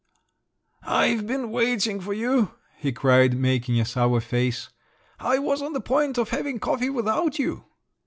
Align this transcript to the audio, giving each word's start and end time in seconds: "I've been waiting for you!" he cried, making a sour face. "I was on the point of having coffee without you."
"I've 0.81 1.27
been 1.27 1.51
waiting 1.51 2.01
for 2.01 2.11
you!" 2.11 2.55
he 2.75 2.91
cried, 2.91 3.35
making 3.37 3.79
a 3.79 3.85
sour 3.85 4.19
face. 4.19 4.69
"I 5.19 5.37
was 5.37 5.61
on 5.61 5.73
the 5.73 5.79
point 5.79 6.17
of 6.17 6.29
having 6.29 6.57
coffee 6.59 6.89
without 6.89 7.37
you." 7.37 7.65